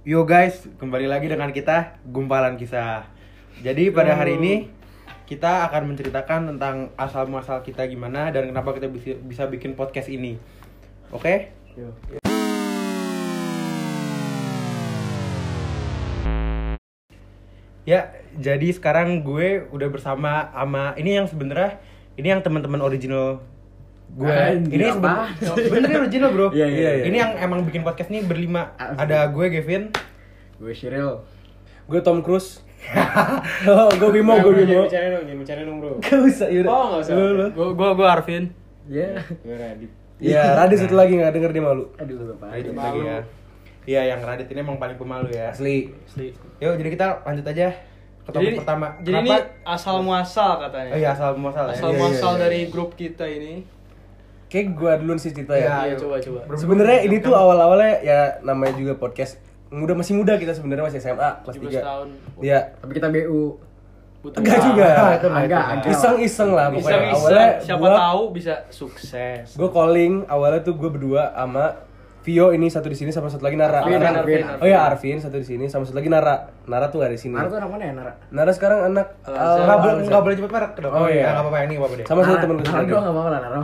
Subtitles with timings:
[0.00, 3.04] Yo guys, kembali lagi dengan kita Gumpalan Kisah.
[3.60, 4.72] Jadi pada hari ini
[5.28, 10.08] kita akan menceritakan tentang asal muasal kita gimana dan kenapa kita bisa, bisa bikin podcast
[10.08, 10.40] ini.
[11.12, 11.52] Oke?
[17.84, 21.76] Ya, jadi sekarang gue udah bersama sama ini yang sebenarnya
[22.16, 23.44] ini yang teman-teman original
[24.16, 24.34] gue.
[24.70, 25.30] Ini apa?
[25.70, 26.46] bener ini original, Bro.
[26.50, 27.04] Iya, iya, iya.
[27.06, 28.74] Ini yang emang bikin podcast ini berlima.
[28.78, 29.94] Ada gue Gavin,
[30.60, 31.24] Gue Shiril.
[31.88, 32.60] Gue Tom Cruise.
[33.70, 34.88] oh, gue Bimo, gue Bimo.
[34.88, 35.92] Bicara dong, jangan bicara dong bro.
[36.00, 36.70] Gak usah, yaudah.
[36.72, 37.14] Oh nggak usah.
[37.52, 38.44] Gue gue gue Arvin.
[38.88, 39.10] Ya.
[39.44, 39.90] Gue Radit.
[40.20, 41.84] Iya, Radit satu lagi gak denger dia malu.
[41.96, 42.48] Aduh, Bapak.
[42.56, 43.18] Radit lagi ya.
[43.88, 45.52] Iya, yang Radit ini emang paling pemalu ya.
[45.52, 45.92] Asli.
[46.04, 46.36] Asli.
[46.60, 47.68] Yuk, jadi kita lanjut aja
[48.20, 48.86] ke topik Jadi pertama.
[49.00, 49.32] Jadi ini
[49.64, 50.92] asal muasal katanya.
[50.92, 51.74] Oh iya, asal muasal ya.
[51.76, 52.40] Asal Iya, iya, muasal iya.
[52.44, 53.79] dari grup kita ini.
[54.50, 55.76] Kayak gue duluan sih cerita Iya, ya.
[55.86, 56.40] Iya, coba coba.
[56.52, 59.38] Sebenarnya ini tuh awal-awalnya ya namanya juga podcast.
[59.70, 61.78] Muda masih muda kita sebenarnya masih SMA kelas 17 3.
[61.80, 62.08] tahun.
[62.42, 62.60] Iya.
[62.76, 63.42] Tapi kita BU.
[64.20, 64.88] Butuh Enggak juga.
[65.24, 65.40] mah.
[65.40, 65.62] agak.
[65.86, 66.98] Iseng-iseng lah pokoknya.
[67.00, 67.14] bisa.
[67.16, 69.46] Awalnya Siapa gua, tahu bisa sukses.
[69.54, 71.86] Gue calling awalnya tuh gue berdua sama
[72.20, 73.80] Vio ini satu di sini sama satu lagi Nara.
[73.80, 76.52] Arvin, Nara- Arvin, Oh ya Arvin satu di sini sama satu lagi Nara.
[76.66, 77.32] Nara tuh gak di sini.
[77.32, 78.12] Nara tuh anak mana ya, Nara?
[78.28, 80.04] Nara sekarang anak Nggak boleh Al-Azhar.
[80.04, 80.92] nggak boleh cepet merek dong.
[80.92, 81.24] Oh, iya.
[81.24, 82.04] Nggak apa-apa ini nggak apa-apa deh.
[82.04, 82.92] Sama satu Nara- temen gue Nara doang lagi.
[83.00, 83.60] gak mau lah, Nara.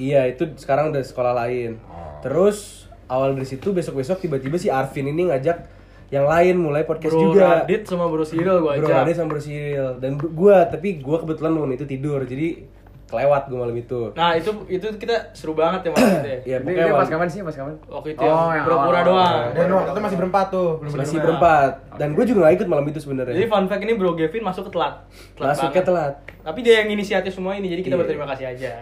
[0.00, 1.76] Iya itu sekarang udah sekolah lain.
[2.20, 5.68] Terus awal dari situ besok-besok tiba-tiba si Arvin ini ngajak
[6.08, 7.62] yang lain mulai podcast Bro juga.
[7.62, 8.96] Radit sama Bro Cyril gue Bro ajak.
[8.98, 12.66] Radit sama Bro Cyril dan bro- gua tapi gua kebetulan malam itu tidur jadi
[13.06, 14.10] kelewat gua malam itu.
[14.12, 16.38] Nah itu itu kita seru banget ya malam itu ya.
[16.40, 17.40] Iya Dia, pokoknya pas kapan sih?
[17.40, 17.74] Pas kapan?
[17.84, 19.38] Waktu itu Oh, yang yang pura-pura doang.
[19.50, 22.86] Dan waktu itu masih berempat tuh, belum masih berempat dan gue juga gak ikut malam
[22.86, 23.34] itu sebenarnya.
[23.36, 24.94] Jadi fun fact ini Bro Gavin masuk ke telat.
[25.36, 25.84] Masuknya banget.
[25.84, 26.12] telat.
[26.40, 28.00] Tapi dia yang inisiatif semua ini jadi kita Iya.
[28.00, 28.72] berterima kasih aja.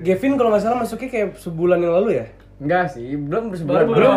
[0.00, 2.26] Gavin kalau nggak salah masuknya kayak sebulan yang lalu ya.
[2.56, 3.84] Enggak sih, belum sebulan.
[3.84, 4.16] Baru belum.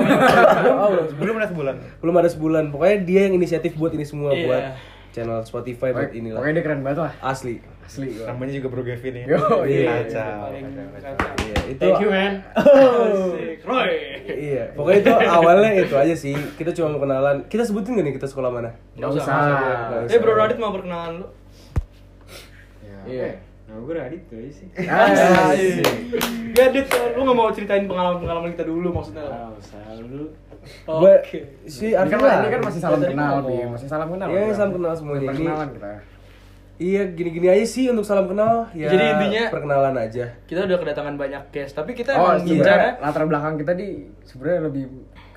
[0.73, 1.76] oh, Belum ada sebulan.
[1.99, 2.64] belum ada sebulan.
[2.70, 4.45] Pokoknya dia yang inisiatif buat ini semua Iya.
[4.45, 4.64] buat
[5.09, 6.39] channel Spotify buat inilah.
[6.39, 7.14] pokoknya dia keren banget lah.
[7.20, 7.59] Asli.
[7.83, 8.30] Asli gua.
[8.30, 9.26] Namanya juga Bro Gavin ya.
[9.27, 10.05] Yo, iya.
[10.05, 10.54] Kacau.
[10.54, 11.14] Kacau.
[11.42, 12.33] Iya, itu Thank you man.
[12.55, 13.33] Oh.
[13.33, 13.58] Asik.
[13.65, 13.92] Roy.
[14.30, 16.37] Iya, pokoknya itu awalnya itu aja sih.
[16.55, 17.43] Kita cuma mau kenalan.
[17.43, 18.71] Kita sebutin gak nih kita sekolah mana?
[18.93, 19.36] Nggak Nggak usah.
[19.89, 20.14] Nggak usah.
[20.14, 21.27] Eh Bro Radit mau perkenalan lu.
[23.04, 23.42] Iya.
[23.80, 24.67] Nah, gue Radit tuh aja sih.
[24.76, 25.88] Asik.
[26.52, 26.86] Gak Dit,
[27.16, 29.23] lu gak mau ceritain pengalaman-pengalaman kita dulu maksudnya.
[29.23, 29.80] Ah, usah
[30.84, 31.40] Oke.
[31.64, 32.38] si Ini Arvin kan, lah.
[32.44, 33.34] ini kan masih salam kenal.
[33.42, 33.64] Bi.
[33.64, 34.28] Masih salam kenal.
[34.28, 35.23] Iya, salam kenal semuanya.
[35.23, 35.90] Ini- Perkenalan kita.
[36.80, 38.67] Iya, gini-gini aja sih untuk salam kenal.
[38.72, 40.26] Ya, Jadi intinya- perkenalan aja.
[40.44, 42.44] Kita udah kedatangan banyak guest, tapi kita Oh, emang iya.
[42.46, 43.88] sebenarnya bicara latar belakang kita di
[44.23, 44.84] sebenarnya lebih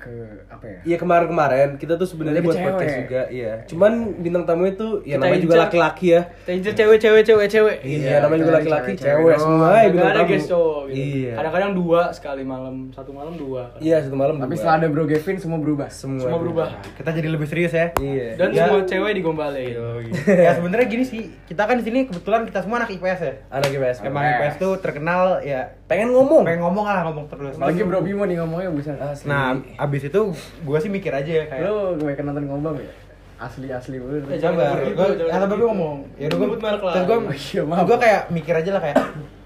[0.03, 0.11] ke
[0.45, 0.79] apa ya?
[0.83, 2.67] Iya kemarin-kemarin kita tuh sebenarnya buat cewek.
[2.69, 3.53] podcast juga, iya.
[3.63, 6.21] Cuman bintang tamu itu ya Kita namanya juga laki-laki ya.
[6.37, 7.77] kita incer cewek-cewek cewek-cewek.
[7.81, 10.29] Iya, namanya juga cewek, laki-laki, cewek, cewek, cewek semua ya bintang ada tamu.
[10.29, 10.99] guest cowok gitu.
[10.99, 11.33] Iya.
[11.33, 13.61] Kadang-kadang dua sekali malam, satu malam dua.
[13.79, 15.87] Iya, satu malam Tapi setelah ada Bro Gavin semua berubah.
[15.89, 16.67] semua, Semua berubah.
[16.93, 17.87] Kita jadi lebih serius ya.
[17.95, 18.27] Iya.
[18.35, 18.67] Dan Ya.
[18.67, 19.73] semua cewek digombalin.
[20.43, 23.33] ya sebenarnya gini sih, kita kan di sini kebetulan kita semua anak IPS ya.
[23.49, 23.97] Anak IPS.
[24.03, 26.41] Emang IPS tuh terkenal ya pengen ngomong.
[26.41, 27.53] pengen ngomong lah ngomong terus.
[27.55, 28.97] Apalagi Bro Bimo nih ngomongnya buset.
[28.97, 29.25] Asli.
[29.25, 32.89] Nah, abis itu gue sih mikir aja kayak Lu kebanyakan nonton ngobam ya?
[33.37, 34.39] Asli asli banget.
[34.39, 35.55] Jangan sabar, gitu, gue gitu.
[35.55, 36.93] gue ngomong, ya udah gue Sebut merek lah.
[36.95, 37.17] terus gue,
[37.59, 38.97] iya, gue kayak mikir aja lah kayak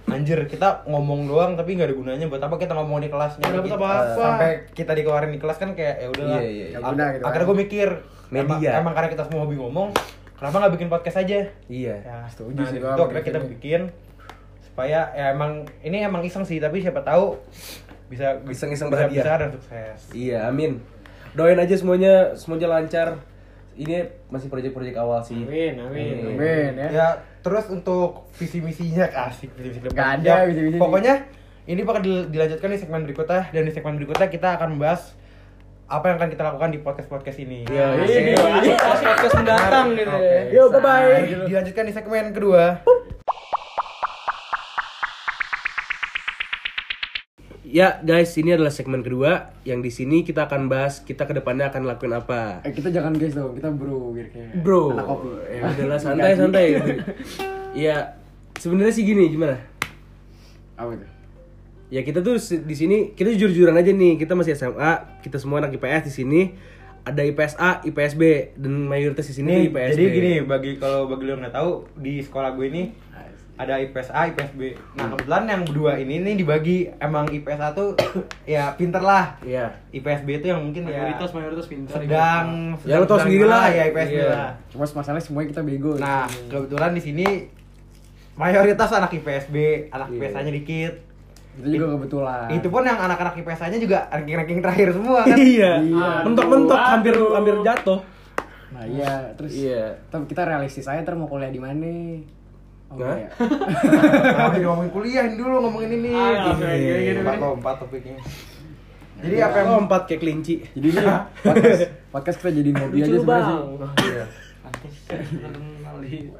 [0.07, 3.51] anjir kita ngomong doang tapi nggak ada gunanya buat apa kita ngomong di kelas Nggak
[3.51, 4.15] dapet Kita- apa-apa.
[4.15, 6.77] sampai kita dikeluarin di kelas kan kayak ya udahlah Iya, iya, iya.
[6.79, 7.27] Gitu kan.
[7.27, 7.87] akhirnya gue mikir
[8.29, 8.71] emang, Media.
[8.79, 9.87] emang karena kita semua hobi ngomong
[10.33, 11.37] kenapa nggak bikin podcast aja
[11.67, 11.95] Iya.
[11.99, 13.81] ya Setuju nah, sih itu akhirnya kita bikin
[14.77, 17.33] supaya ya emang ini emang iseng sih tapi siapa tahu
[18.07, 19.25] bisa Iseng-iseng bisa berhadiah.
[19.25, 20.77] besar dan sukses Iya, amin.
[21.33, 23.17] Doain aja semuanya semuanya lancar.
[23.73, 25.37] Ini masih proyek-proyek awal sih.
[25.39, 26.13] Amin, amin.
[26.31, 26.87] Amin ya.
[26.87, 27.07] Ya,
[27.41, 30.77] terus untuk visi misinya asik visi misi Nggak ada visi-misi.
[30.77, 31.25] Pokoknya
[31.65, 35.17] ini bakal dil- dilanjutkan di segmen berikutnya dan di segmen berikutnya kita akan membahas
[35.85, 37.65] apa yang akan kita lakukan di podcast podcast ini.
[37.65, 38.33] Iya, Nah, ini.
[38.77, 40.21] podcast mendatang gitu Oke.
[40.21, 40.41] ya.
[40.53, 41.05] Yo, bye-bye.
[41.33, 42.77] Nah, Dilanjutkan di segmen kedua.
[47.67, 51.67] Ya guys, ini adalah segmen kedua yang di sini kita akan bahas kita ke depannya
[51.67, 52.63] akan lakuin apa.
[52.63, 55.27] Eh kita jangan guys dong, kita bro biar kayak Bro, anak kopi.
[55.51, 56.65] ya udahlah santai santai.
[57.75, 58.15] Iya,
[58.55, 59.59] sebenarnya sih gini gimana?
[60.79, 61.07] Apa itu?
[61.89, 64.15] Ya kita tuh di sini kita jujur-jujuran aja nih.
[64.15, 66.41] Kita masih SMA, kita semua anak IPS di sini.
[67.03, 68.23] Ada IPS A, IPS B
[68.55, 70.11] dan mayoritas di sini tuh Nih, IPS jadi B.
[70.11, 72.83] gini bagi kalau bagi lo yang nggak tahu di sekolah gue ini
[73.57, 74.61] ada IPS A, IPS B.
[74.93, 77.97] Nah kebetulan yang berdua ini nih dibagi emang IPS A tuh
[78.47, 79.33] ya pinter lah.
[79.41, 79.73] Iya.
[79.91, 81.97] IPS B itu yang mungkin ya Mayoritas mayoritas pintar.
[81.97, 83.67] sedang Ya, lo tau sedang sendiri gimana lah.
[83.67, 84.29] ya IPS B Iya.
[84.29, 84.49] lah.
[84.69, 85.91] Cuma masalahnya semuanya kita bego.
[85.95, 87.27] Nah kebetulan di sini
[88.35, 89.57] mayoritas anak IPS B,
[89.89, 90.17] anak Iya.
[90.19, 90.93] IPS A-nya dikit.
[91.57, 92.47] Itu juga kebetulan.
[92.53, 95.33] Itu pun yang anak-anak IPS-nya juga ranking-ranking terakhir semua kan.
[95.57, 95.81] Iya.
[95.81, 96.09] Iya.
[96.21, 97.99] Mentok-mentok hampir hampir jatuh.
[98.67, 99.97] Nah iya, terus Iya.
[100.05, 102.21] tapi kita realistis aja ntar mau kuliah di mana?
[102.87, 103.29] Oh, enggak ya?
[103.35, 106.09] Kenapa jadi ngomongin kuliah ini dulu ngomongin ini.
[106.15, 107.19] Ah, Gini.
[107.19, 108.17] Lompat lompat topiknya.
[109.17, 110.53] Jadi apa yang lompat kayak kelinci?
[110.77, 111.01] Jadi ini
[111.43, 111.81] podcast,
[112.13, 113.59] podcast kita jadiin hobi aja sebenarnya sih.
[114.07, 114.25] Iya.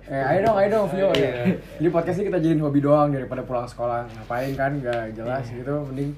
[0.08, 1.10] Eh, ayo dong, ayo dong, Vio.
[1.16, 1.30] Iya.
[1.32, 1.44] ya.
[1.82, 4.06] Jadi podcast ini kita jadiin hobi doang daripada pulang sekolah.
[4.08, 5.84] Ngapain kan, nggak jelas gitu.
[5.90, 6.12] Mending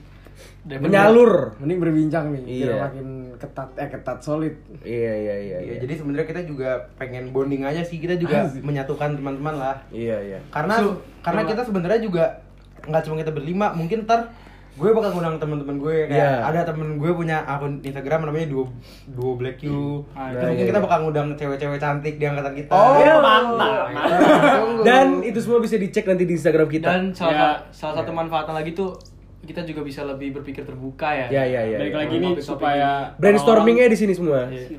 [0.61, 1.55] Menyalur.
[1.57, 2.75] mending berbincang nih, biar Iya.
[2.83, 4.53] makin ketat, eh ketat solid.
[4.79, 5.57] Iya iya iya.
[5.61, 7.97] Iya, jadi sebenarnya kita juga pengen bonding aja sih.
[7.97, 8.61] Kita juga Asik.
[8.61, 9.75] menyatukan teman-teman lah.
[9.89, 10.39] Iya iya.
[10.47, 10.75] Karena
[11.19, 12.25] karena kita sebenarnya juga
[12.81, 14.31] nggak cuma kita berlima, mungkin ntar
[14.71, 16.39] gue bakal ngundang teman-teman gue kayak Iya.
[16.45, 18.71] ada temen gue punya akun Instagram namanya duo
[19.09, 20.85] duo black you Ah, Terus iya, mungkin iya, kita iya.
[20.85, 23.91] bakal ngundang cewek-cewek cantik di angkatan kita Oh, Iya, mantap.
[24.87, 26.87] Dan itu semua bisa dicek nanti di Instagram kita.
[26.87, 27.49] Dan salah, Ya.
[27.69, 28.95] salah satu manfaatnya lagi tuh
[29.49, 31.27] kita juga bisa lebih berpikir terbuka ya.
[31.33, 31.99] Ya, ya, ya, Balik ya.
[32.05, 34.45] lagi nih supaya Brainstormingnya di sini semua.
[34.45, 34.77] Iya.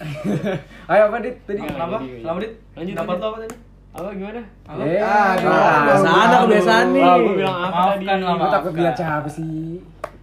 [0.92, 1.60] Ayo apa dit tadi?
[1.64, 1.72] Iya.
[1.72, 1.96] Kenapa?
[2.04, 2.52] jadi- Selamat dit.
[2.76, 3.24] Lanjut, Dapat lanjut.
[3.24, 3.56] lo apa tadi?
[3.90, 4.40] Apa gimana?
[4.68, 4.80] Apa?
[4.84, 6.40] Eh, ah, Kebiasaan, aduh.
[6.44, 7.02] kebiasaan nih.
[7.04, 8.22] Wah, gue bilang apa Maafkan tadi?
[8.22, 9.56] Gue takut lihat siapa sih?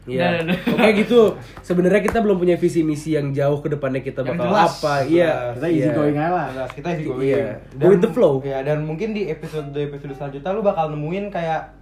[0.07, 0.23] Iya.
[0.23, 0.57] Nah, nah, nah.
[0.71, 1.21] Oke gitu.
[1.59, 4.71] Sebenarnya kita belum punya visi misi yang jauh ke depannya kita Yang bakal jelas.
[4.79, 4.94] apa.
[5.03, 5.31] Iya.
[5.59, 5.97] Kita easy iya.
[5.97, 6.47] going aja lah.
[6.55, 7.27] Jelas, kita isi going.
[7.27, 7.45] Iya.
[7.75, 8.33] Go with the flow.
[8.45, 11.75] Ya, dan mungkin di episode episode selanjutnya lu bakal nemuin kayak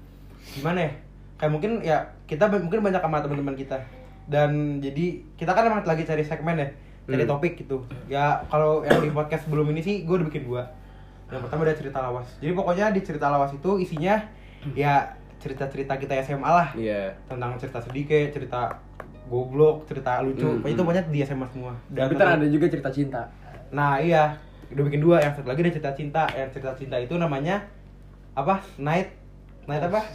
[0.57, 0.91] gimana ya?
[1.35, 3.77] Kayak mungkin ya kita mungkin banyak sama teman-teman kita.
[4.25, 6.67] Dan jadi kita kan emang lagi cari segmen ya,
[7.05, 7.31] cari Hmm.
[7.35, 7.85] topik gitu.
[8.09, 10.65] Ya kalau yang di podcast sebelum ini sih gue udah bikin dua.
[11.29, 12.27] Yang pertama ada cerita lawas.
[12.41, 14.17] Jadi pokoknya di cerita lawas itu isinya
[14.73, 16.69] ya cerita-cerita kita SMA lah.
[16.73, 17.13] Iya.
[17.29, 18.81] Tentang cerita sedih kayak cerita
[19.25, 20.45] goblok, cerita lucu.
[20.45, 20.91] Hmm, Pokoknya itu hmm.
[20.93, 21.73] banyak di SMA semua.
[21.89, 23.21] Dan ntar ada juga cerita cinta.
[23.73, 24.37] Nah iya,
[24.69, 25.21] udah bikin dua.
[25.21, 26.23] Yang satu lagi ada cerita cinta.
[26.33, 27.65] Yang cerita cinta itu namanya
[28.33, 28.61] apa?
[28.77, 29.13] Night,
[29.65, 30.01] night apa?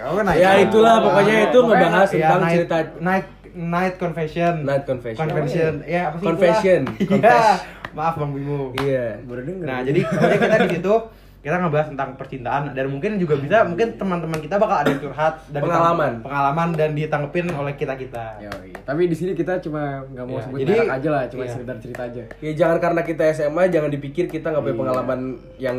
[0.00, 0.38] Oh, night.
[0.38, 4.52] Ya, itulah, pokoknya itu ngebahas ya, tentang night, cerita- night night confession.
[4.62, 5.20] Night confession.
[5.20, 5.72] Confession.
[5.84, 6.24] Ya apa sih?
[6.24, 6.80] Confession.
[6.96, 7.08] Iya.
[7.10, 7.46] Confess.
[7.90, 8.70] Maaf Bang Bimo.
[8.76, 9.18] Iya.
[9.24, 9.66] Baru denger.
[9.66, 10.94] Nah, jadi pokoknya kita di situ
[11.40, 15.64] kita ngebahas tentang percintaan dan mungkin juga bisa mungkin teman-teman kita bakal ada curhat dan
[15.64, 16.12] Pengalaman.
[16.20, 18.38] pengalaman dan ditanggepin oleh kita kita.
[18.40, 18.76] Yoi.
[18.78, 21.50] Tapi di sini kita cuma nggak mau Iya, sebut jadi- aja lah, cuma iya.
[21.50, 22.22] sekedar cerita aja.
[22.38, 24.82] Ya jangan karena kita SMA jangan dipikir kita nggak punya Iya.
[24.84, 25.20] pengalaman
[25.56, 25.78] yang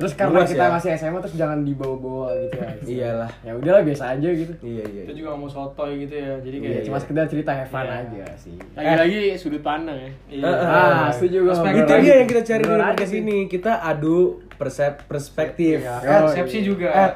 [0.00, 0.72] Terus karena luas kita ya.
[0.72, 2.68] masih SMA terus jangan dibawa-bawa gitu ya.
[2.96, 3.30] Iyalah.
[3.44, 4.52] Ya udahlah biasa aja gitu.
[4.64, 5.02] Iya iya.
[5.04, 6.32] Kita juga nggak mau sotoy gitu ya.
[6.40, 8.00] Jadi kayak Iya, cuma sekedar cerita have fun Iya.
[8.00, 8.56] aja sih.
[8.72, 10.10] lagi-lagi sudut pandang ya.
[10.32, 10.44] Iya.
[10.48, 11.54] Ah, setuju gue.
[11.54, 13.38] Itu dia yang kita cari dari podcast ini.
[13.44, 15.84] Kita adu persep perspektif.
[15.84, 16.00] Iya.
[16.00, 16.66] Persepsi iya.
[16.66, 16.88] juga.
[16.96, 17.10] Eh,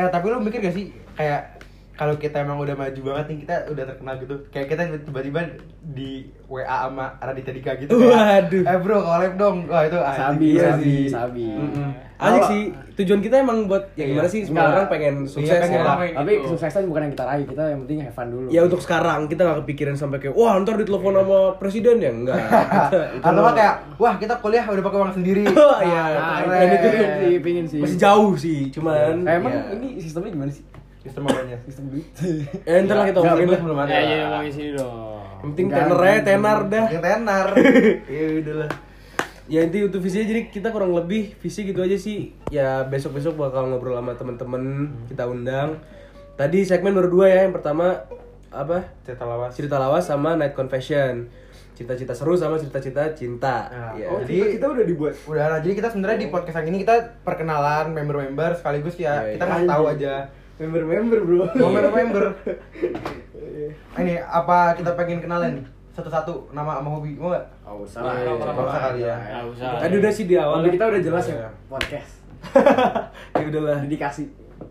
[0.00, 1.59] eh tapi lu mikir gak sih kayak
[2.00, 5.40] kalau kita emang udah maju banget nih kita udah terkenal gitu kayak kita tiba-tiba
[5.86, 6.10] di
[6.46, 8.62] WA sama Raditya Dika gitu kayak, Waduh.
[8.64, 10.16] eh bro collab dong wah itu anjing.
[10.18, 11.04] Sabi, Iya sabi, sih.
[11.06, 11.44] sabi.
[12.16, 12.62] Kalau- Asik sih.
[12.96, 14.12] Tujuan kita emang buat ya Iya.
[14.12, 14.72] gimana sih semua Enggak.
[14.74, 15.84] orang pengen Iya, sukses pengen ya.
[16.14, 16.42] Tapi gitu.
[16.46, 18.46] kesuksesan bukan yang kita raih, kita yang penting have fun dulu.
[18.48, 22.36] Ya untuk sekarang kita nggak kepikiran sampai kayak wah ntar ditelepon sama presiden ya enggak.
[23.24, 26.02] Atau nggak kayak wah kita kuliah udah pakai uang sendiri Oh, iya.
[26.10, 26.48] Nah, keren.
[26.50, 26.92] dan itu tuh
[27.22, 27.80] sih, pingin sih.
[27.80, 29.62] Masih jauh sih, cuman emang ya.
[29.74, 30.64] ini sistemnya gimana sih?
[31.00, 32.06] Sistem apanya Sistem duit.
[32.62, 33.62] Eh, ntar lah kita Nggak, omongin belum lah.
[33.62, 34.94] belum ada Ya, ya ngomongin sini dong.
[35.32, 36.26] Yang penting tenernya enggak.
[36.26, 36.86] tenar dah.
[36.86, 37.46] yang tenar
[38.12, 38.70] ya udah lah
[39.46, 42.30] Ya inti untuk visinya jadi kita kurang lebih visi gitu aja sih.
[42.48, 44.62] Ya besok-besok bakal ngobrol sama temen-temen
[45.06, 45.82] kita undang.
[46.36, 47.38] Tadi segmen baru dua ya.
[47.42, 48.06] Yang pertama
[48.48, 48.86] apa?
[49.00, 51.26] cerita lawas Cerita lawas sama night confession.
[51.72, 53.66] Cita-cita seru sama cita-cita cinta.
[53.66, 54.06] Nah, Ya.
[54.06, 55.14] oh, jadi- kita udah dibuat.
[55.24, 59.34] udah nah, jadi kita sebenarnya di podcast yang ini kita perkenalan member-member sekaligus ya Iya,
[59.34, 59.50] kita iya.
[59.50, 60.14] ngasih tahu aja
[60.60, 61.44] Member-member, Bro.
[61.50, 62.24] mau member-member
[64.00, 68.12] ini apa kita pengen kenalan nih satu-satu nama sama hobi mau nggak Oh, Iya, salah.
[68.14, 69.16] iya, Nggak usah kali ya.
[69.16, 69.68] Nggak usah.
[69.78, 70.58] Tadi udah sih di awal.
[70.64, 71.36] Kita udah jelas Iya.
[71.36, 72.12] ya podcast.
[73.36, 73.78] ya udahlah.
[73.80, 74.24] Dedikasi.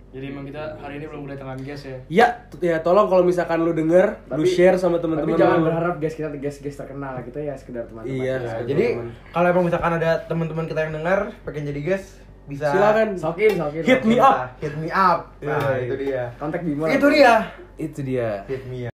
[0.10, 1.98] Jadi emang kita hari ini belum kedatangan guest ya.
[2.10, 2.28] Ya,
[2.60, 5.66] ya tolong kalau misalkan lu denger, lu Tapi- share sama teman-teman Tapi jangan lu.
[5.66, 8.14] berharap guys kita guys guys terkenal kita ya sekedar teman-teman.
[8.16, 8.86] Iya, sekedar jadi
[9.30, 12.08] kalau emang misalkan ada teman-teman kita yang dengar pengen jadi guest
[12.50, 13.14] bisa Silakan.
[13.14, 13.84] Sokin, sokin.
[13.86, 14.58] Hit me up.
[14.58, 16.84] hit me up nah itu dia Kontak Bimo.
[16.86, 17.34] itu dia
[17.78, 18.42] Itu dia.
[18.44, 18.94] hit me up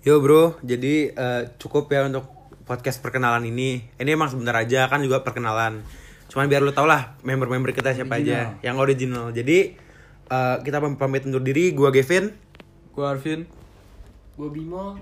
[0.00, 2.24] yo bro jadi eh, cukup ya untuk
[2.64, 5.84] podcast perkenalan ini ini emang sebentar aja kan juga perkenalan
[6.26, 9.76] cuman biar lu tau lah member-member kita siapa aja yang original jadi
[10.26, 12.32] eh, kita pam- pamit undur diri gua Gavin
[12.90, 13.42] Gua Arvin.
[14.34, 14.94] Gue Bimo.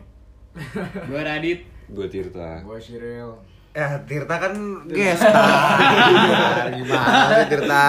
[1.04, 1.60] Gue Radit.
[1.86, 2.60] Gue Tirta.
[2.60, 3.36] Gue Shiril.
[3.72, 4.52] Ya, Tirta kan
[4.84, 5.24] guest.
[5.24, 7.84] Ah, Gimana Tirta?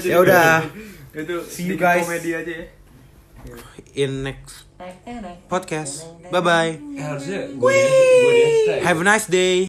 [0.00, 0.64] Ya udah.
[1.12, 2.64] Itu See you guys komedi aja ya.
[3.96, 4.68] in next
[5.48, 6.04] podcast.
[6.28, 6.72] Bye bye.
[6.96, 8.34] harusnya gue gue
[8.84, 9.64] Have a nice day.